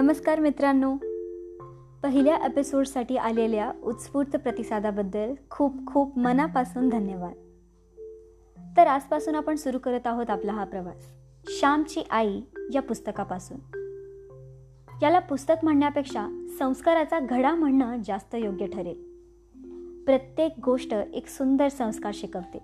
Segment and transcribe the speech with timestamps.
[0.00, 0.96] नमस्कार मित्रांनो.
[2.02, 7.32] पहिल्या एपिसोडसाठी आलेल्या उत्स्फूर्त प्रतिसादाबद्दल खूप खूप मनापासून धन्यवाद.
[8.76, 11.12] तर आजपासून आपण सुरू करत आहोत आपला हा प्रवास.
[11.48, 12.40] श्यामची आई
[12.74, 13.58] या पुस्तकापासून.
[15.02, 19.02] याला पुस्तक म्हणण्यापेक्षा संस्काराचा घडा म्हणणं जास्त योग्य ठरेल.
[20.06, 22.62] प्रत्येक गोष्ट एक सुंदर संस्कार शिकवते.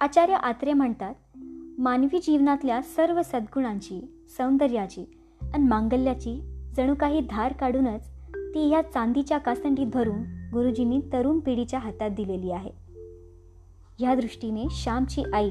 [0.00, 1.14] आचार्य आत्रे म्हणतात
[1.78, 5.16] मानवी जीवनातल्या सर्व सद्गुणांची सौंदर्याची
[5.54, 6.40] आणि मांगल्याची
[6.76, 12.70] जणू काही धार काढूनच ती ह्या चांदीच्या कासंडीत भरून गुरुजींनी तरुण पिढीच्या हातात दिलेली आहे.
[13.98, 15.50] ह्या दृष्टीने श्यामची आई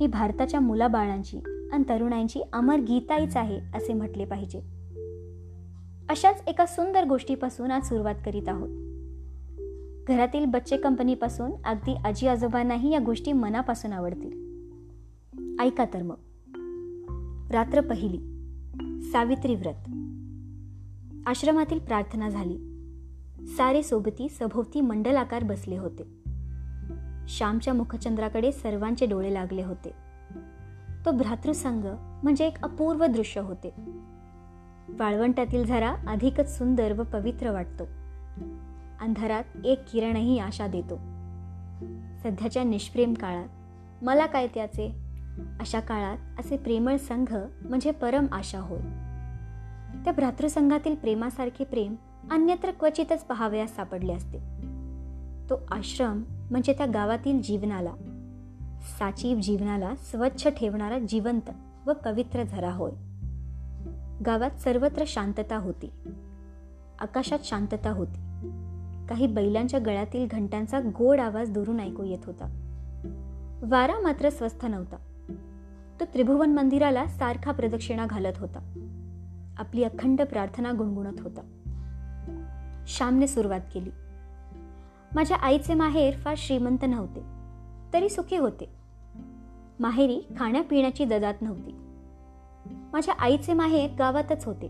[0.00, 1.38] ही भारताच्या मुलाबाळांची
[1.72, 4.58] आणि तरुणांची अमर गीताईच आहे असे म्हटले पाहिजे.
[6.10, 8.68] अशाच एका सुंदर गोष्टीपासून आज सुरुवात करीत आहोत.
[10.08, 14.42] घरातील बच्चे कंपनीपासून अगदी आजी आजोबांनाही या गोष्टी मनापासून आवडतील.
[15.60, 16.16] ऐका तर मग.
[17.52, 18.31] रात्र पहिली.
[19.12, 19.90] सावित्री व्रत.
[21.28, 22.56] आश्रमातील प्रार्थना झाली.
[23.46, 26.02] सारे सोबती सभोवती मंडलाकार बसले होते.
[27.28, 29.90] श्यामच्या मुखचंद्राकडे सर्वांचे डोळे लागले होते.
[31.06, 31.84] तो भ्रातृसंग
[32.22, 33.70] म्हणजे एक अपूर्व दृश्य होते.
[34.88, 37.84] वाळवंटातील झरा अधिकच सुंदर व पवित्र वाटतो.
[39.00, 40.96] अंधारात एक किरणही आशा देतो.
[42.18, 43.48] सध्याच्या निष्प्रेम काळात
[44.04, 44.92] मला काय त्याचे?
[45.60, 49.01] अशा काळात असे प्रेमळ संघ म्हणजे परम आशा होय.
[50.04, 51.94] त्या भ्रातृसंघातील प्रेमासारखे प्रेम
[52.30, 54.38] अन्यत्र क्वचितच पहावयास सापडले असते.
[55.50, 57.92] तो आश्रम म्हणजे त्या गावातील जीवनाला
[58.98, 61.50] साचीव जीवनाला स्वच्छ ठेवणारा जिवंत
[61.86, 62.90] व पवित्र झरा होय.
[64.26, 65.90] गावात सर्वत्र शांतता होती.
[67.00, 68.18] आकाशात शांतता होती.
[69.08, 72.44] काही बैलांच्या गळ्यातील घंटांचा गोड आवाज दुरून ऐकू येत होता.
[73.62, 74.96] वारा मात्र स्वस्थ नव्हता.
[76.00, 78.58] तो त्रिभुवन मंदिराला सारखा प्रदक्षिणा घालत होता.
[79.58, 81.40] आपली अखंड प्रार्थना गुणगुणत होता.
[82.86, 83.90] श्यामने सुरुवात केली.
[85.14, 87.20] माझ्या आईचे माहेर फार श्रीमंत नव्हते.
[87.92, 88.74] तरी सुखी होते.
[89.80, 91.70] माहेरी खाण्यापिण्याची ददात नव्हती.
[92.92, 94.68] माझ्या आईचे माहेर गावातच होते.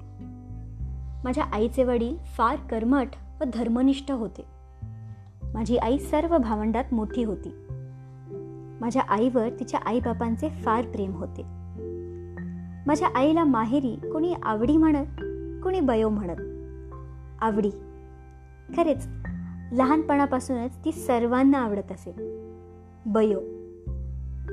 [1.24, 3.08] माझ्या आईचे वडील फार कर्मठ
[3.40, 4.44] व धर्मनिष्ठ होते.
[5.54, 7.66] माझी आई सर्व भावंडात मोठी होती.
[8.80, 11.61] माझ्या आईवर तिच्या आईबापांचे फार प्रेम होते.
[12.86, 15.06] माझ्या आईला माहेरी कुणी आवडी म्हणत
[15.62, 16.40] कुणी बयो म्हणत.
[17.40, 17.70] आवडी.
[18.76, 19.06] खरेच
[19.72, 22.14] लहानपणापासूनच ती सर्वांना आवडत असे.
[23.06, 23.40] बयो.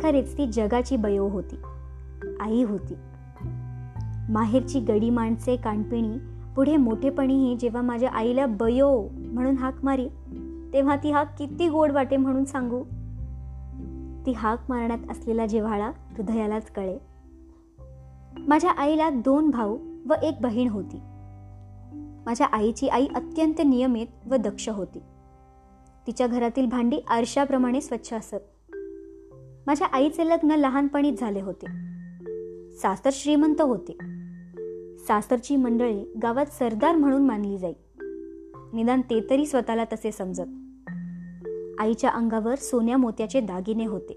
[0.01, 1.55] खरेच ती जगाची बयो होती.
[2.39, 2.93] आई होती.
[4.29, 6.17] माहेरची गडी माणसे कानपिणी
[6.55, 10.07] पुढे मोठेपणीही जेव्हा माझ्या आईला बयो म्हणून हाक मारी
[10.73, 12.83] तेव्हा ती हाक किती गोड वाटे म्हणून सांगू?
[14.25, 17.08] ती हाक मारण्यात असलेला जिव्हाळा हृदयालाच कळे.
[18.47, 19.77] माझ्या आईला दोन भाऊ
[20.07, 20.97] व एक बहीण होती.
[22.25, 24.99] माझ्या आईची आई अत्यंत नियमित व दक्ष होती.
[26.07, 28.75] तिच्या घरातील भांडी आरशाप्रमाणे स्वच्छ असत.
[29.67, 31.65] माझ्या आईचे लग्न लहानपणीच झाले होते.
[32.73, 33.97] सासर श्रीमंत होते.
[34.97, 37.73] सासरची मंडळी गावात सरदार म्हणून मानली जाई.
[38.73, 40.47] निदान ते तरी स्वतःला तसे समजत.
[41.79, 44.13] आईच्या अंगावर सोन्या मोत्याचे दागिने होते.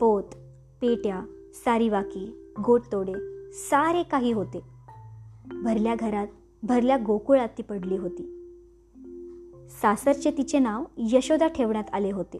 [0.00, 0.24] पोत
[0.80, 1.20] पेट्या
[1.54, 3.12] सारीवाकी गोटतोडे
[3.52, 4.60] सारे काही होते.
[5.62, 6.26] भरल्या घरात
[6.62, 8.32] भरल्या गोकुळात ती पडली होती.
[9.82, 12.38] सासरचे तिचे नाव यशोदा ठेवण्यात आले होते.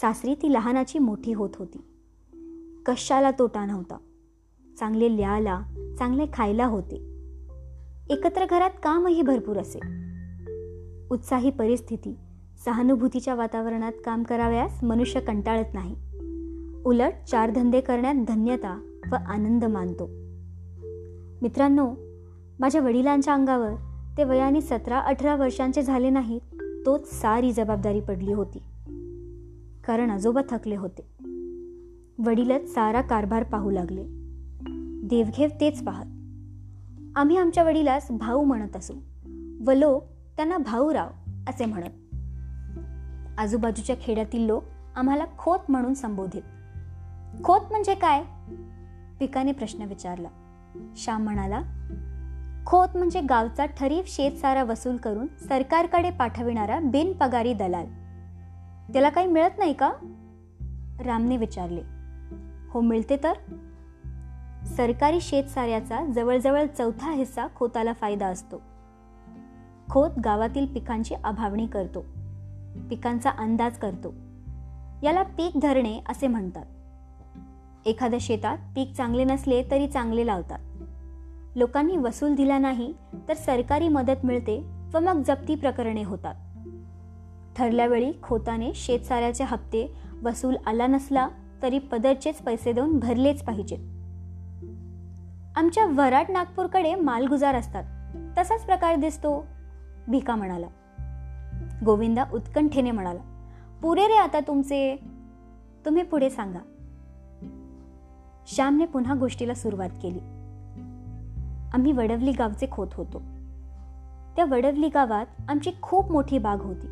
[0.00, 1.78] सासरी ती लहानाची मोठी होत होती.
[2.86, 3.96] कशाला तोटा नव्हता
[4.78, 5.62] चांगले ल्याला
[5.98, 6.96] चांगले खायला होते.
[8.10, 9.78] एकत्र घरात कामही भरपूर असे.
[11.10, 12.16] उत्साही परिस्थिती
[12.64, 15.96] सहानुभूतीच्या वातावरणात काम करावयास मनुष्य कंटाळत नाही.
[16.86, 20.10] उलट चार धंदे करण्यात धन्यता व आनंद मानतो.
[21.42, 21.94] मित्रांनो
[22.58, 23.72] माझ्या वडिलांच्या अंगावर
[24.18, 26.40] ते वयाने सतरा अठरा वर्षांचे झाले नाहीत
[26.86, 28.58] तोच सारी जबाबदारी पडली होती.
[29.86, 31.02] कारण आजोबा थकले होते.
[32.26, 34.04] वडीलच सारा कारभार पाहू लागले.
[35.06, 36.06] देवघेव तेच पाहत.
[37.16, 38.94] आम्ही आमच्या वडिलास भाऊ म्हणत असू
[39.66, 40.04] व लोक
[40.36, 41.08] त्यांना भाऊराव
[41.48, 41.90] असे म्हणत.
[43.38, 44.64] आजूबाजूच्या खेड्यातील लोक
[44.96, 46.42] आम्हाला खोत म्हणून संबोधित.
[47.44, 48.24] खोत म्हणजे काय?
[49.24, 50.28] पिकाने प्रश्न विचारला.
[50.96, 51.60] श्याम म्हणाला
[52.66, 57.86] खोत म्हणजे गावचा ठरीव शेतसारा वसूल करून सरकारकडे पाठविणारा बिनपगारी दलाल.
[58.92, 59.92] त्याला काही मिळत नाही का?
[61.04, 61.80] रामने विचारले
[62.70, 63.32] हो मिळते तर?
[64.66, 68.62] सरकारी शेतसाऱ्याचा जवळजवळ चौथा हिस्सा खोताला फायदा असतो.
[69.90, 72.00] खोत गावातील पिकांची अभावणी करतो
[72.90, 74.14] पिकांचा अंदाज करतो.
[75.02, 76.64] याला पीक धरणे असे म्हणतात.
[77.86, 80.58] एखाद्या शेतात पीक चांगले नसले तरी चांगले लावतात.
[81.56, 82.94] लोकांनी वसूल दिला नाही
[83.28, 84.64] तर सरकारी मदत मिळते
[84.94, 86.34] व मग जप्ती प्रकरणे होतात.
[87.56, 91.28] ठरल्या वेळी खोताने शेतसाऱ्याचे हप्ते वसूल आला नसला
[91.62, 93.78] तरी पदरचेच पैसे देऊन भरलेच पाहिजेत.
[95.56, 97.84] आमच्या वराट नागपूरकडे मालगुजार असतात.
[98.38, 99.46] तसाच प्रकार दिसतो
[100.08, 100.66] भिका म्हणाला.
[101.84, 103.20] गोविंदा उत्कंठेने म्हणाला
[103.82, 104.96] पुरे रे आता तुमचे.
[105.84, 106.58] तुम्ही पुढे सांगा.
[108.46, 110.18] श्यामने पुन्हा गोष्टीला सुरुवात केली.
[111.72, 113.22] आम्ही वडवली गावचे खोत होतो.
[114.36, 116.86] त्या वडवली गावात आमची खूप मोठी बाग होती.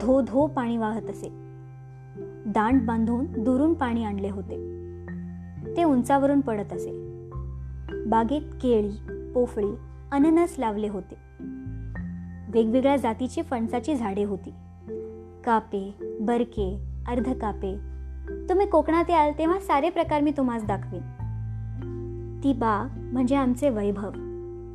[0.00, 1.28] धो धो पाणी वाहत असे.
[2.46, 4.56] दांड बांधून दुरून पाणी आणले होते.
[5.76, 6.90] ते उंचावरून पडत असे.
[8.06, 8.90] बागेत केळी
[9.32, 9.74] पोफळी
[10.12, 11.14] अननस लावले होते.
[12.52, 14.50] वेगवेगळ्या जातीची फणसाची झाडे होती.
[15.44, 17.87] कापे बरके अर्ध कापे
[18.48, 21.02] तुम्ही कोकणात याल तेव्हा सारे प्रकार मी तुम्हाला दाखवीन.
[22.44, 24.10] ती बाग म्हणजे आमचे वैभव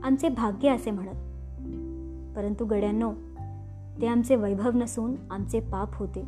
[0.04, 1.16] आमचे भाग्य असे म्हणत.
[2.36, 3.14] परंतु गड्यांनो
[4.02, 6.22] ते आमचे वैभव नसून आमचे पाप होते.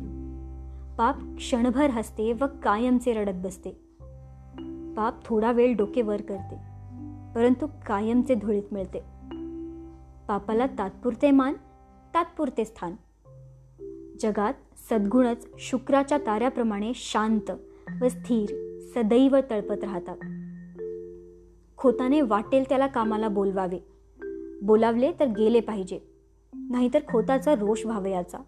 [0.98, 3.70] पाप क्षणभर हसते व कायमचे रडत बसते.
[4.96, 6.56] पाप थोडा वेळ डोके वर करते
[7.34, 8.98] परंतु कायमचे धुळीत मिळते.
[10.28, 11.54] पापाला तात्पुरते मान
[12.14, 12.92] तात्पुरते स्थान.
[14.20, 14.54] जगात
[14.90, 17.50] सद्गुणच शुक्राच्या ताऱ्याप्रमाणे शांत
[18.02, 20.16] व स्थिर सदैव तळपत राहतात.
[21.76, 23.78] खोताने वाटेल त्याला कामाला बोलवावे.
[24.62, 25.98] बोलावले तर गेले पाहिजे.
[26.70, 28.38] नाहीतर खोताचा रोष व्हावयाचा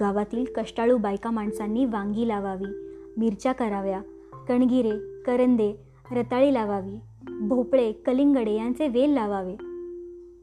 [0.00, 4.00] गावातील कष्टाळू बायका माणसांनी वांगी लावावी मिरच्या कराव्या
[4.48, 5.74] कणगिरे करंदे
[6.12, 6.98] रताळी लावावी
[7.40, 9.54] भोपळे कलिंगडे यांचे वेल लावावे.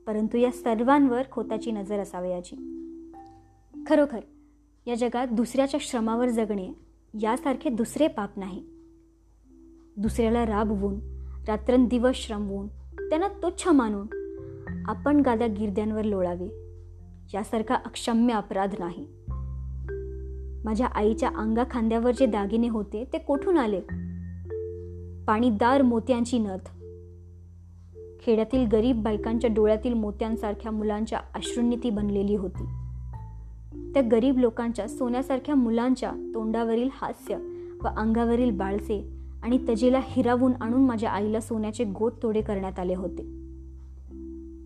[0.08, 2.75] परंतु या सर्वांवर खोताची नजर असावयाची
[3.88, 4.20] खरोखर
[4.88, 6.74] या जगात दुसऱ्याच्या श्रमावर जगणे
[7.22, 8.64] यासारखे दुसरे पाप नाही.
[9.98, 11.00] दुसऱ्याला राबवून
[11.48, 12.68] रात्रंदिवस श्रमवून
[13.10, 14.08] त्यांना तुच्छ मानून
[14.88, 16.48] आपण गाद्या गिरद्यांवर लोळावे
[17.34, 19.08] यासारखा अक्षम्य अपराध नाही.
[20.66, 23.80] माझ्या आईच्या अंगा खांद्यावर जे दागिने होते ते कोठून आले?
[25.26, 26.66] पाणीदार मोत्यांची नथ.
[28.22, 32.85] खेड्यातील गरीब बायकांच्या डोळ्यातील मोत्यांसारख्या मुलांच्या अश्रूंनी ती बनलेली होती.
[33.94, 37.38] त्या गरीब लोकांच्या सोन्यासारख्या मुलांच्या तोंडावरील हास्य
[37.84, 39.10] व अंगावरील बाळसे
[39.44, 43.46] आणि तजेला हिरावून आणून माझ्या आईला सोन्याचे गोट तोडे करण्यात आले होते.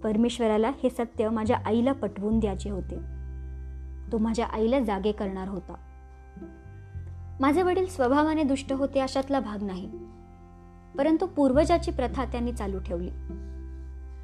[0.04, 2.96] परमेश्वराला हे सत्य माझ्या आईला पटवून द्यायचे होते.
[4.12, 5.74] तो माझ्या आईला जागे करणार होता.
[7.40, 9.90] माझे वडील स्वभावाने दुष्ट होते अशातला भाग नाही.
[10.98, 13.10] परंतु पूर्वजाची प्रथा त्यांनी चालू ठेवली.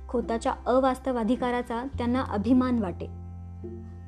[0.10, 3.06] खोताच्या अवास्तव अधिकाराचा त्यांना अभिमान वाटे.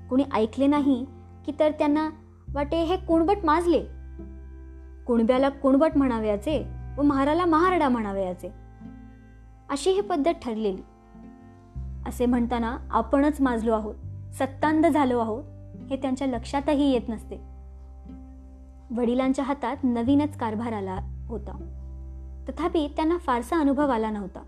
[0.09, 1.06] कुणी ऐकले नाही
[1.45, 2.09] की तर त्यांना
[2.54, 3.80] वाटे हे कुणबट माजले?
[5.07, 6.65] कुणब्याला कुणबट म्हणावयाचे
[6.98, 8.48] व महाराला महारडा म्हणावयाचे.
[9.69, 10.81] अशी ही पद्धत ठरलेली.
[12.07, 13.95] असे म्हणताना आपणच माजलो आहोत
[14.33, 15.44] सत्तांद झालो आहोत
[15.89, 17.36] हे त्यांच्या लक्षातही येत नसते.
[18.95, 21.74] वडिलांच्या हातात नवीनच कारभार आला होता.
[22.50, 24.44] तथापि त्यांना फारसा अनुभव आला नव्हता.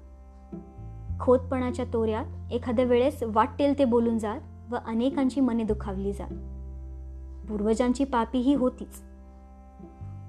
[1.20, 4.40] खोतपणाच्या तोऱ्यात एखाद्या वेळेस वाटेल ते बोलून जात
[4.71, 6.30] व अनेकांची मने दुखावली जात.
[7.48, 9.01] पूर्वजांची पापी ही होतीच.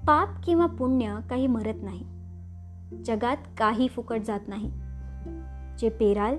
[0.07, 2.05] पाप किंवा पुण्य काही मरत नाही.
[3.03, 4.71] जगात काही फुकट जात नाही.
[5.77, 6.37] जे पेराल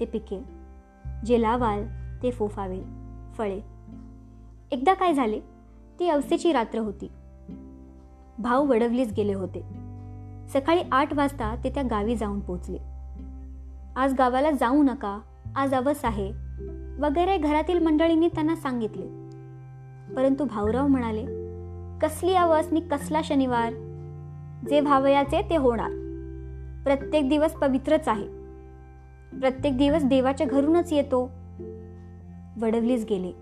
[0.00, 0.42] ते पिकेल.
[1.24, 1.84] जे लावाल
[2.22, 2.84] ते फोफावेल.
[3.34, 3.60] फळे.
[4.70, 5.40] एकदा काय झाले?
[5.98, 7.10] ती अवसेची रात्र होती.
[8.38, 9.60] भाऊ वडवलीच गेले होते.
[10.48, 12.78] सकाळी आठ वाजता ते त्या गावी जाऊन पोचले.
[13.96, 15.20] आज गावाला जाऊ नका.
[15.56, 16.45] आज अवस आहे.
[16.98, 19.06] वगैरे घरातील मंडळींनी त्यांना सांगितले.
[20.14, 21.26] परंतु भाऊराव म्हणाले
[21.98, 23.72] कसली आवस नि कसला शनिवार?
[24.70, 25.90] जे भावयाचे ते होणार.
[26.84, 28.26] प्रत्येक दिवस पवित्रच आहे.
[29.40, 31.30] प्रत्येक दिवस देवाच्या घरूनच येतो.
[32.60, 33.32] वडवलीच गेले.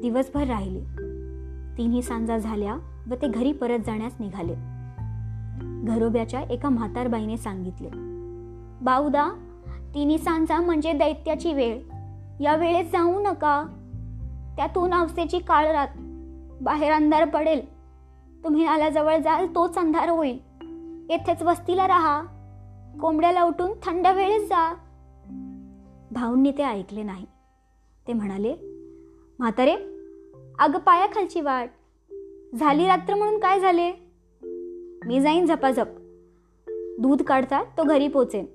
[0.00, 0.80] दिवसभर राहिले.
[1.78, 2.76] तिन्ही सांजा झाल्या
[3.10, 4.54] व ते घरी परत जाण्यास निघाले.
[5.86, 7.88] घरोब्याच्या एका म्हातारबाईने सांगितले
[8.84, 9.30] बाऊदा
[9.94, 11.91] तिन्ही सांजा म्हणजे दैत्याची वेळ.
[12.42, 13.64] या वेळेत जाऊ नका.
[14.56, 15.88] त्यातून अवसेची काळ रात
[16.62, 17.60] बाहेर अंधार पडेल.
[18.44, 20.38] तुम्ही आल्याजवळ जाल तोच अंधार होईल.
[21.10, 22.22] येथेच वस्तीला राहा.
[23.00, 24.74] कोंबड्याला उठून थंड वेळेस जा.
[26.10, 27.26] भाऊंनी ते ऐकले नाही.
[28.06, 28.54] ते म्हणाले
[29.38, 29.72] म्हातारे
[30.58, 31.70] अग पायाखालची वाट.
[32.56, 33.92] झाली रात्र म्हणून काय झाले?
[35.06, 35.86] मी जाईन झपाझप.
[36.98, 38.46] दूध काढता तो घरी पोचेन.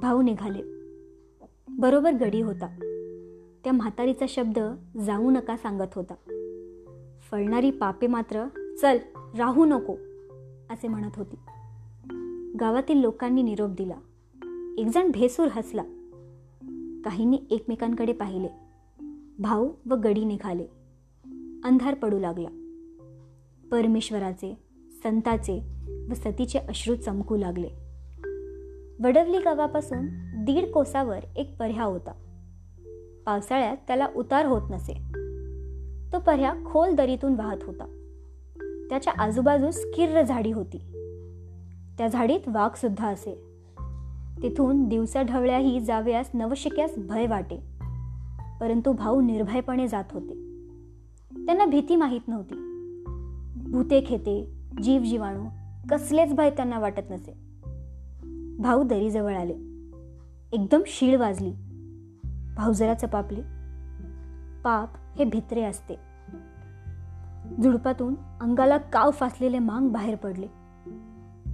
[0.00, 0.75] भाऊ निघाले.
[1.78, 2.66] बरोबर गडी होता.
[3.64, 4.58] त्या म्हातारीचा शब्द
[5.00, 6.14] जाऊ नका सांगत होता.
[7.30, 8.44] फळणारी पापे मात्र
[8.80, 8.98] चल
[9.38, 9.92] राहू नको
[10.70, 11.36] असे म्हणत होती.
[12.60, 13.94] गावातील लोकांनी निरोप दिला.
[14.78, 15.82] एकजण भेसूर हसला.
[17.04, 18.48] काहींनी एकमेकांकडे पाहिले.
[19.38, 20.66] भाऊ व गडी निघाले.
[21.64, 22.48] अंधार पडू लागला.
[23.70, 24.58] परमेश्वराचे
[25.02, 25.62] संताचे
[26.10, 27.68] व सतीचे अश्रू चमकू लागले.
[29.04, 32.12] वडवली गावापासून दीड कोसावर एक पर्ह्या होता.
[33.26, 34.92] पावसाळ्यात त्याला उतार होत नसे.
[36.12, 37.84] तो पर्ह्या खोल दरीतून वाहत होता.
[38.88, 40.78] त्याच्या आजूबाजूस किर्र झाडी होती.
[41.98, 43.34] त्या झाडीत वाघ सुद्धा असे.
[44.42, 47.56] तिथून दिवसा ढवळ्याही जाव्यास नवशिक्यास भय वाटे.
[48.60, 50.34] परंतु भाऊ निर्भयपणे जात होते.
[51.46, 52.54] त्यांना भीती माहीत नव्हती.
[53.70, 55.44] भूते खेते जीव जीवाणू
[55.90, 57.32] कसलेच भय त्यांना वाटत नसे.
[58.58, 59.75] भाऊ दरीजवळ आले.
[60.52, 61.52] एकदम शीळ वाजली.
[62.56, 63.40] भाऊजरा चपापले.
[64.62, 65.94] पाप हे भित्रे असते.
[67.62, 70.46] झुडपातून अंगाला काव फासलेले मांग बाहेर पडले.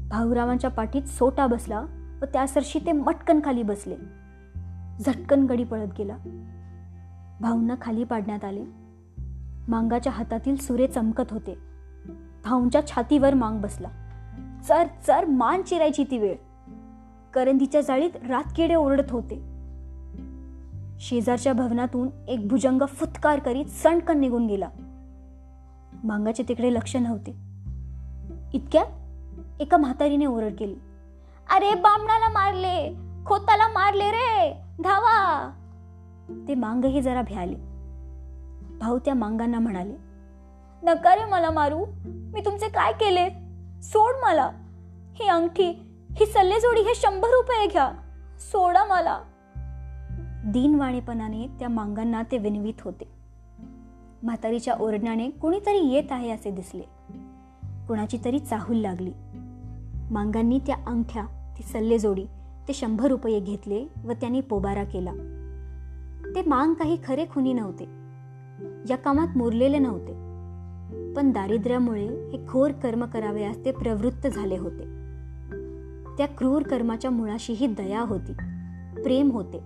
[0.09, 1.81] भाऊरावांच्या पाठीत सोटा बसला
[2.23, 3.97] व त्यासरशी ते मटकन खाली बसले.
[5.07, 6.17] झटकन गडी पळत गेला.
[7.41, 8.65] भाऊंना खाली पाडण्यात आले.
[9.69, 11.59] मांगाच्या हातातील सुरे चमकत होते.
[12.45, 13.89] भाऊंच्या छातीवर मांग बसला.
[14.69, 16.37] चर चर मान चिरायची ती वेळ.
[17.35, 19.53] करंदीच्या जाळीत रातकिडे ओरडत होते.
[21.01, 24.69] शेजारच्या भवनातून एक भुजंग फुतकार करीत सणकन निघून गेला.
[26.05, 27.31] मांगाचे तिकडे लक्ष नव्हते.
[28.53, 28.87] इतक्यात
[29.61, 30.75] एका म्हातारीने ओरड केली.
[31.51, 32.95] अरे बामणाला मारले.
[33.27, 34.53] खोताला मारले रे.
[34.83, 35.53] धावा.
[36.49, 37.57] ते मांगही जरा भ्याले.
[38.79, 39.95] भाऊ त्या मांगांना म्हणाले
[40.83, 41.85] नका रे मला मारू.
[42.07, 43.29] मी तुमचे काय केले?
[43.83, 44.51] सोड मला.
[45.15, 47.93] ही अंगठी ही सल्लेजोडी हे शंभर रुपये घ्या.
[48.39, 49.23] सोडा मला.
[50.47, 53.09] दिनवाणेपणाने त्या मांगांना ते विनवीत होते.
[54.23, 56.83] म्हातारीच्या ओरडण्याने कुणीतरी येत आहे असे दिसले.
[57.89, 59.13] कुणाची तरी चाहूल लागली.
[60.11, 62.25] मांगांनी त्या अंगठ्या ती सल्लेजोडी
[62.69, 65.13] ते शंभर रुपये घेतले व त्यांनी पोबारा केला.
[66.35, 67.85] ते मांग काही खरे खुनी नव्हते.
[68.91, 70.13] या कामात मुरलेले नव्हते.
[71.15, 75.02] पण दारिद्र्यामुळे हे घोर कर्म करावयास ते प्रवृत्त झाले होते.
[76.19, 78.33] त्या क्रूर कर्माच्या मुळाशीही दया होती.
[79.03, 79.59] प्रेम होते.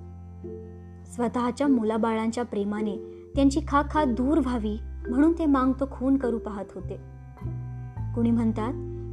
[1.06, 2.96] स्वतःच्या मुलाबाळांच्या प्रेमाने
[3.34, 6.96] त्यांची खा खा दूर व्हावी म्हणून ते मांग तो खून करू पाहत होते.
[8.14, 8.72] कुणी म्हणतात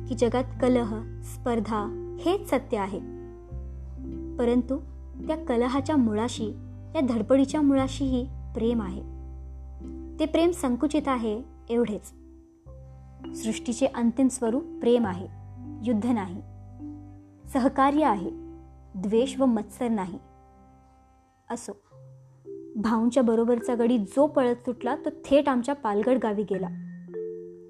[0.09, 2.99] की जगात कलह स्पर्धा हेच सत्य आहे.
[4.37, 4.77] परंतु
[5.27, 6.47] त्या कलहाच्या मुळाशी
[6.95, 8.23] या धडपडीच्या मुळाशीही
[8.53, 9.01] प्रेम आहे.
[10.19, 12.13] ते प्रेम संकुचित आहे एवढेच.
[13.43, 15.27] सृष्टीचे अंतिम स्वरूप प्रेम आहे
[15.85, 16.41] युद्ध नाही.
[17.53, 18.29] सहकार्य आहे.
[18.95, 20.19] द्वेष व मत्सर नाही.
[21.49, 21.71] असो.
[22.75, 26.67] भाऊंच्या बरोबरचा गडी जो पळत सुटला तो थेट आमच्या पालगड गावी गेला.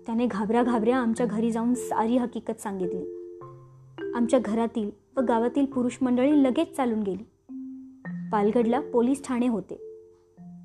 [0.05, 3.35] त्याने घाबऱ्या घाबऱ्या आमच्या घरी जाऊन सारी हकीकत सांगितली.
[4.15, 7.23] आमच्या घरातील व गावातील पुरुष मंडळी लगेच चालून गेली.
[8.31, 9.75] पालगडला पोलीस ठाणे होते.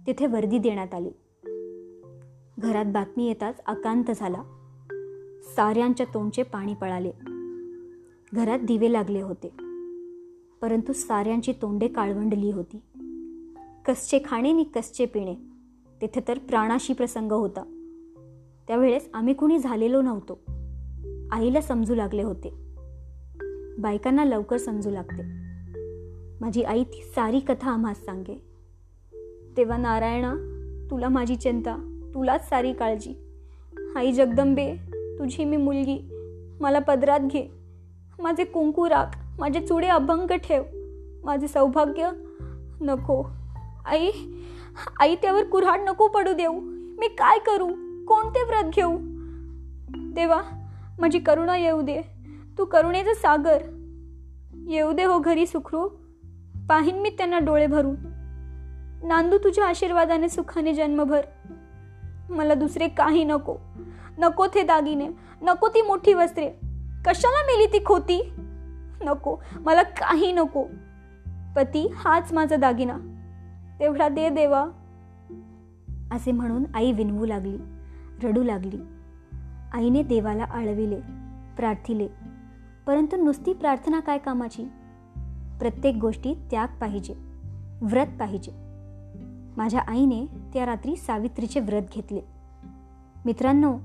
[0.06, 1.10] तिथे वर्दी देण्यात आली.
[2.58, 4.42] घरात बातमी येताच अकांत झाला.
[5.56, 7.38] साऱ्यांच्या तोंडचे पाणी पळाले.
[8.35, 9.49] घरात दिवे लागले होते.
[10.62, 12.80] परंतु साऱ्यांची तोंडे काळवंडली होती.
[13.87, 15.35] कसचे खाणे नि कसचे पिणे
[16.00, 17.62] तिथे तर प्राणाशी प्रसंग होता.
[18.68, 20.40] त्यावेळेस आम्ही कुणी झालेलो नव्हतो.
[21.32, 22.52] आईला समजू लागले होते.
[23.78, 25.23] बायकांना लवकर समजू लागते.
[26.40, 28.35] माझी आई ती सारी कथा आम्हास सांगे.
[29.56, 30.35] तेव्हा नारायणा
[30.90, 31.76] तुला माझी चिंता
[32.14, 33.14] तुलाच सारी काळजी.
[33.97, 36.08] आई जगदंबे तुझी मी मुलगी
[36.61, 37.57] मला पदरात घे.
[38.18, 40.62] माझे कुंकू राख माझे चुडे अभंग ठेव.
[41.25, 42.10] माझे सौभाग्य
[42.80, 43.25] नको.
[43.87, 44.10] आई
[45.00, 46.52] आई त्यावर कुऱ्हाड नको पडू देऊ.
[46.98, 47.68] मी काय करू?
[48.08, 48.98] कोणते व्रत घेऊ?
[50.14, 50.42] देवा
[50.98, 52.02] माझी करुणा येऊ दे.
[52.58, 53.62] तू करुणेचं सागर.
[54.68, 55.88] येऊ दे हो घरी सुखरू.
[56.68, 57.96] पाहिन मी त्यांना डोळे भरून.
[59.02, 61.20] नांदू तुझ्या आशीर्वादाने सुखाने जन्मभर.
[62.30, 63.56] मला दुसरे काही नको.
[64.18, 65.08] नको ते दागिने.
[65.42, 66.67] नको ती मोठी वस्त्रे.
[67.08, 68.32] कशाला मेली ती खोती?
[69.00, 70.64] नको मला काही नको.
[71.56, 72.98] पती हाच माझा दागिना.
[73.80, 74.66] तेवढा दे देवा.
[76.12, 77.58] असे म्हणून आई विनवू लागली
[78.22, 78.76] रडू लागली.
[79.72, 81.00] आईने देवाला आळविले
[81.56, 82.08] प्रार्थिले.
[82.86, 84.64] परंतु नुसती प्रार्थना काय कामाची?
[85.58, 87.14] प्रत्येक गोष्टी त्याग पाहिजे
[87.82, 88.52] व्रत पाहिजे.
[89.56, 92.20] माझ्या आईने त्या रात्री सावित्रीचे व्रत घेतले.
[93.24, 93.78] मित्रांनो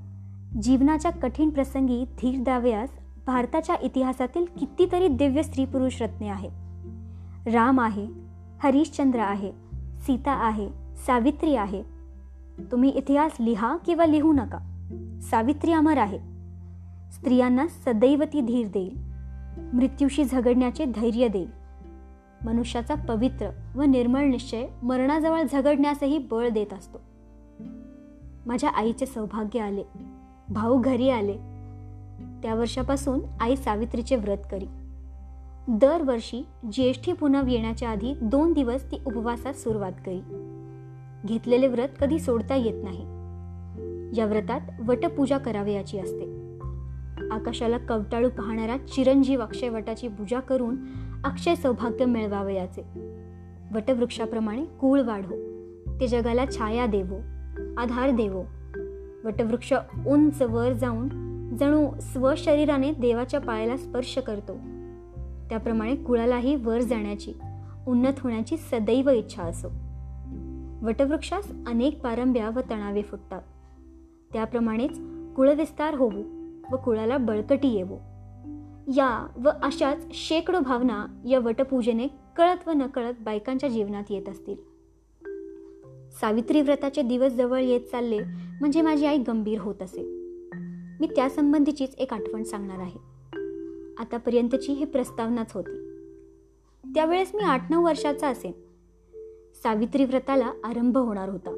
[0.62, 2.90] जीवनाच्या कठीण प्रसंगी धीर द्यावयास
[3.26, 6.52] भारताच्या इतिहासातील कितीतरी दिव्य स्त्री पुरुष रत्ने आहेत.
[7.48, 8.08] राम आहे
[8.64, 9.52] हरिश्चंद्र आहे
[10.02, 10.70] सीता आहे
[11.08, 11.84] सावित्री आहे.
[12.72, 14.90] तुम्ही इतिहास लिहा किंवा लिहू नका.
[15.22, 16.20] सावित्री अमर आहे.
[17.12, 18.98] स्त्रियांना सदैव ती धीर देईल.
[19.74, 21.50] मृत्यूशी झगडण्याचे धैर्य देईल.
[22.46, 27.02] मनुष्याचा पवित्र व निर्मळ निश्चय मरणाजवळ झगडण्यासही बळ देत असतो.
[28.46, 29.84] माझ्या आईचे सौभाग्य आले.
[30.50, 31.53] भाऊ घरी आले.
[32.44, 34.66] त्या वर्षापासून आई सावित्रीचे व्रत करी.
[35.68, 40.22] दरवर्षी ज्येष्ठी पुनव येण्याच्या आधी दोन दिवस ती उपवासात सुरुवात करी.
[41.26, 43.02] घेतलेले व्रत कधी सोडता येत नाही.
[44.20, 46.54] या व्रतात वटपूजा करावयाची असते.
[47.32, 50.76] आकाशाला कवटाळू पाहणारा चिरंजीव अक्षय वटाची पूजा करून
[51.26, 52.82] अक्षय सौभाग्य मिळवावयाचे.
[53.74, 55.36] वटवृक्षाप्रमाणे कुळ वाढो.
[56.00, 57.16] ते जगाला छाया देवो
[57.78, 58.44] आधार देवो.
[59.26, 59.74] वटवृक्ष
[60.08, 61.23] उंच वर जाऊन
[61.60, 64.54] जणू स्वशरीराने देवाच्या पायाला स्पर्श करतो.
[65.50, 67.34] त्याप्रमाणे कुळालाही वर जाण्याची
[67.88, 69.68] उन्नत होण्याची सदैव इच्छा असो.
[70.86, 73.42] वटवृक्षास अनेक पारंब्या व तणावे फुटतात.
[74.34, 75.02] त्याप्रमाणेच
[75.36, 76.22] कुळविस्तार होवो
[76.72, 77.96] व कुळाला बळकटी येवो.
[78.88, 82.08] या व अशाच शेकडो भावना या वटपूजेने
[82.38, 84.56] कळत व नकळत बायकांच्या जीवनात येत असतील.
[86.12, 88.20] सावित्री व्रताचे दिवस जवळ येत चालले
[88.60, 90.23] म्हणजे माझी आई गंभीर होत असे.
[91.00, 93.00] मी त्यासंबंधीचीच एक आठवण सांगणार आहे.
[93.98, 95.90] आतापर्यंतची ही प्रस्तावनाच होती.
[96.96, 98.52] त्यावेळेस मी आठ नऊ वर्षाचा असेन.
[99.64, 101.50] सावित्री व्रताला आरंभ होणार होता.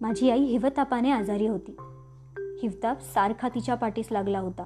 [0.00, 1.76] माझी आई हिवतापाने आजारी होती.
[2.62, 4.62] हिवताप सारखा तिच्या पाठीस लागला होता.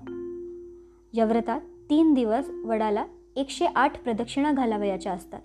[1.15, 5.41] या व्रतात तीन दिवस वडाला एकशे आठ प्रदक्षिणा घालावयाच्या असतात.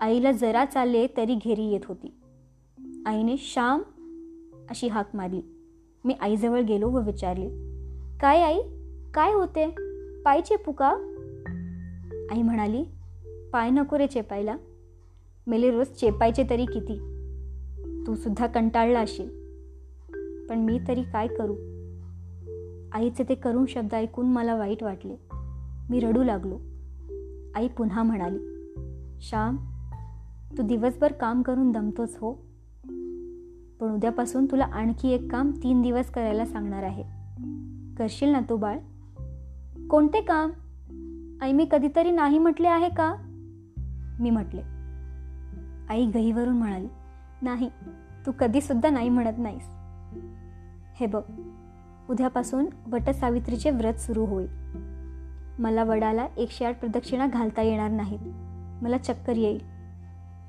[0.00, 2.14] आईला जरा चालले तरी घेरी येत होती.
[3.06, 3.82] आईने श्याम
[4.70, 5.59] अशी हाक मारली.
[6.04, 7.48] मी आईजवळ गेलो व विचारले
[8.20, 8.58] काय आई
[9.14, 9.66] काय होते?
[10.24, 10.88] पाय चेपू का?
[12.30, 12.84] आई म्हणाली
[13.52, 14.56] पाय नको रे चेपायला.
[15.46, 16.98] मेले रोज चेपायचे तरी किती?
[18.06, 19.28] तू सुद्धा कंटाळला असेल
[20.48, 21.54] पण मी तरी काय करू?
[22.92, 25.16] आईचे ते करून शब्द ऐकून मला वाईट वाटले.
[25.90, 26.58] मी रडू लागलो.
[27.54, 28.38] आई पुन्हा म्हणाली
[29.20, 29.56] श्याम
[30.58, 32.49] तू दिवसभर काम करून दमतोच हो.
[33.80, 37.02] पण उद्यापासून तुला आणखी एक काम तीन दिवस करायला सांगणार आहे.
[37.96, 38.78] करशील ना तू बाळ?
[39.90, 40.50] कोणते काम?
[41.42, 43.14] आई मी कधीतरी नाही म्हटले आहे का?
[44.20, 44.62] मी म्हटले.
[45.88, 46.86] आई गहीवरून म्हणाली
[47.42, 47.70] नाही
[48.26, 49.62] तू कधीसुद्धा नाही म्हणत नाहीस.
[51.00, 51.22] हे बघ
[52.10, 54.48] उद्यापासून वटसावित्रीचे व्रत सुरू होईल.
[55.58, 58.18] मला वडाला एकशे आठ प्रदक्षिणा घालता येणार नाहीत.
[58.84, 59.60] मला चक्कर येईल.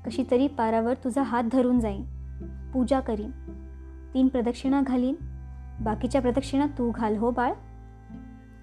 [0.06, 2.21] कशी तरी पारावर तुझा हात धरून जाईन.
[2.72, 3.30] पूजा करीन.
[4.14, 5.14] तीन प्रदक्षिणा घालीन.
[5.80, 7.52] बाकीच्या प्रदक्षिणा तू घाल हो बाळ.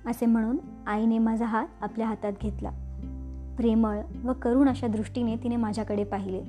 [0.07, 2.69] असे म्हणून आईने माझा हात आपल्या हातात घेतला.
[3.57, 6.39] प्रेमळ व करुण अशा दृष्टीने तिने माझ्याकडे पाहिले.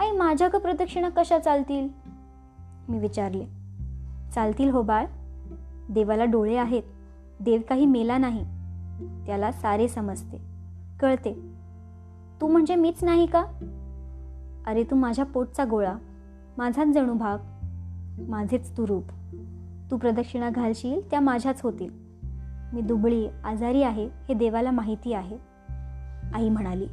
[0.00, 1.88] आई माझ्या का प्रदक्षिणा कशा चालतील?
[2.88, 3.46] मी विचारले.
[4.34, 5.06] चालतील हो बाळ.
[5.90, 6.82] देवाला डोळे आहेत.
[7.40, 8.44] देव काही मेला नाही.
[9.26, 10.38] त्याला सारे समजते.
[11.00, 11.32] कळते.
[12.40, 13.44] तू म्हणजे मीच नाही का?
[14.66, 15.96] अरे तू माझ्या पोटचा गोळा.
[16.58, 17.38] माझाच जणू भाग.
[18.28, 19.04] माझेच तू रूप.
[19.90, 21.90] तू प्रदक्षिणा घालशील त्या माझ्याच होतील.
[22.72, 25.36] मी दुबळी आजारी आहे हे देवाला माहिती आहे.
[26.34, 26.86] आई म्हणाली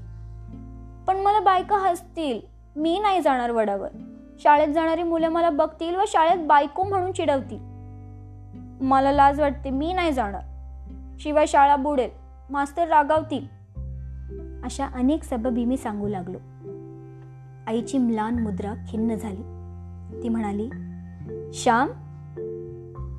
[1.07, 2.39] पण मला बायका हसतील.
[2.75, 3.87] मी नाही जाणार वडावर.
[4.39, 7.59] शाळेत जाणारी मुलं मला बघतील व शाळेत बायको म्हणून चिडवतील.
[8.81, 10.43] मला लाज वाटते मी नाही जाणार.
[11.19, 12.09] शिवाय शाळा बुडेल
[12.49, 13.45] मास्तर रागावतील.
[14.63, 16.37] अशा अनेक सबबी मी सांगू लागलो.
[17.67, 19.41] आईची म्लान मुद्रा खिन्न झाली.
[20.23, 20.69] ती म्हणाली
[21.53, 21.89] श्याम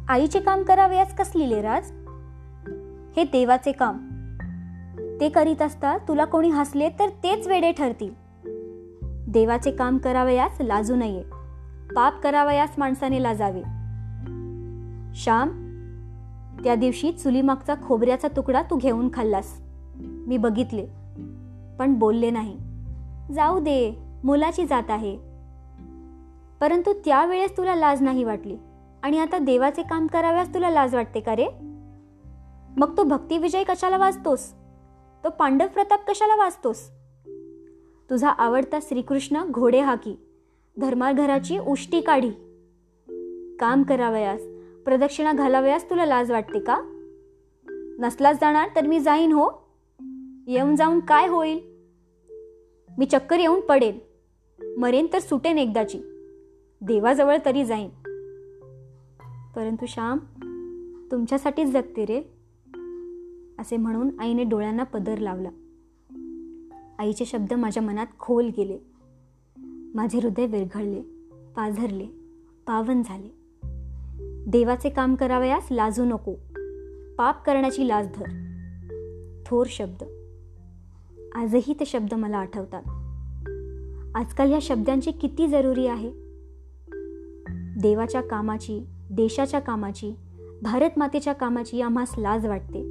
[0.09, 1.93] आईचे काम करावयास कसली राज?
[3.17, 4.09] हे देवाचे काम.
[5.21, 8.11] ते करीत असता तुला कोणी हसले तर तेच वेडे ठरतील.
[9.29, 11.23] देवाचे काम करावयास लाजू नये.
[11.97, 13.63] पाप करावयास माणसाने लाजावे.
[15.15, 15.49] श्याम
[16.65, 19.61] त्या दिवशी चुलीमागचा खोबऱ्याचा तुकडा तू घेऊन खाल्लास.
[20.01, 20.87] मी बघितले
[21.79, 22.57] पण बोलले नाही.
[23.35, 24.04] जाऊ दे.
[24.25, 25.17] मुलाची जात आहे.
[26.61, 28.57] परंतु त्यावेळेस तुला लाज नाही वाटली?
[29.03, 31.47] आणि आता देवाचे काम कराव्यास तुला लाज वाटते का रे?
[32.77, 34.53] मग तो भक्तिविजय कशाला वाचतोस?
[35.25, 36.91] तो पांडव प्रताप कशाला वाचतोस?
[38.11, 40.17] तुझा आवडता श्रीकृष्ण घोडे हाकी
[40.81, 42.31] धर्माघराची उष्टी काढी
[43.61, 44.41] काम करावयास
[44.85, 46.81] प्रदक्षिणा घालावयास तुला लाज वाटते का?
[47.99, 49.51] नसलाच जाणार तर मी जाईन हो.
[50.47, 51.75] येऊन जाऊन काय होईल?
[52.99, 54.14] मी चक्कर येऊन पडेल
[54.63, 55.99] मरेन तर सुटेन एकदाची.
[56.81, 57.89] देवाजवळ तरी जाईन.
[59.57, 60.19] परंतु श्याम
[61.11, 62.23] तुमच्यासाठीच जगते रे
[63.59, 65.49] असे म्हणून आईने डोळ्यांना पदर लावला.
[66.99, 68.79] आईचे शब्द माझ्या मनात खोल गेले.
[69.95, 71.03] माझे हृदय विरघळले
[71.57, 72.07] पाझरले
[72.67, 73.29] पावन झाले.
[74.47, 76.35] देवाचे काम करावयास लाजू नको
[77.19, 78.25] पाप करण्याची लाज धर.
[79.47, 80.05] थोर शब्द.
[81.35, 82.83] आजही ते शब्द मला आठवतात.
[84.15, 86.11] आजकाल ह्या शब्दांची किती जरुरी आहे?
[87.81, 90.15] देवाच्या कामाची देशाच्या कामाची
[90.63, 92.83] भारत मातेच्या कामाची आम्हास लाज वाटते.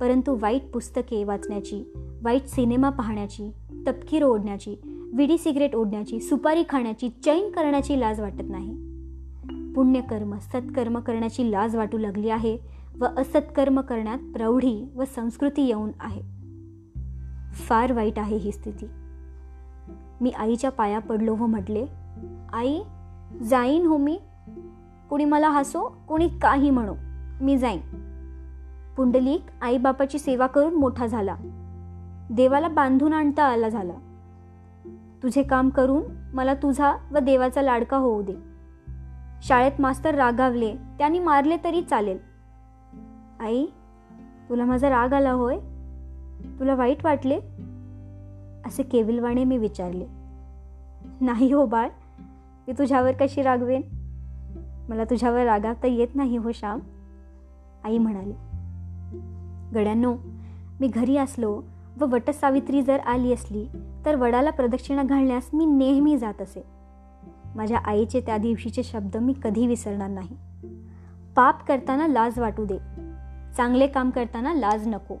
[0.00, 3.50] परंतु वाईट पुस्तके वाचण्याची वाईट सिनेमा पाहण्याची
[3.86, 4.76] तपकीर ओढण्याची
[5.14, 8.72] विडी सिगरेट ओढण्याची सुपारी खाण्याची चैन करण्याची लाज वाटत नाही.
[9.72, 12.58] पुण्यकर्म सत्कर्म करण्याची लाज वाटू लागली आहे
[12.98, 16.20] व असत्कर्म करण्यात प्रौढी व संस्कृती येऊन आहे.
[17.52, 18.86] फार वाईट आहे ही स्थिती.
[20.24, 21.86] मी आईच्या पाया पडलो व म्हटले.
[22.52, 22.82] आई
[23.42, 24.18] जाईन हो मी.
[25.10, 26.94] कुणी मला हसो कुणी काही म्हणो
[27.40, 27.80] मी जाईन.
[28.96, 31.36] पुंडलिक आईबापाची सेवा करून मोठा झाला.
[32.30, 33.92] देवाला बांधून आणता आला झाला.
[35.22, 36.02] तुझे काम करून
[36.34, 38.34] मला तुझा व देवाचा लाडका होऊ दे.
[39.42, 42.18] शाळेत मास्तर रागावले त्यांनी मारले तरी चालेल.
[43.40, 43.66] आई
[44.48, 45.58] तुला माझा राग आला होय?
[46.60, 47.40] तुला वाईट वाटले?
[48.66, 50.06] असे केविलवाणे मी विचारले.
[51.20, 51.88] नाही हो बाळ.
[52.68, 53.82] मी तुझ्यावर कशी रागवेन?
[54.88, 56.80] मला तुझ्यावर रागावता येत नाही हो श्याम
[57.84, 58.32] आई म्हणाली.
[59.74, 60.16] गड्यांनो
[60.80, 61.62] मी घरी असलो
[62.00, 63.68] व वटसावित्री जर आली असली
[64.06, 66.64] तर वडाला प्रदक्षिणा घालण्यास मी नेहमी जात असे.
[67.54, 70.36] माझ्या आईचे त्या दिवशीचे शब्द मी कधी विसरणार नाही.
[71.36, 72.78] पाप करताना लाज वाटू दे.
[73.56, 75.16] चांगले काम करताना लाज नको.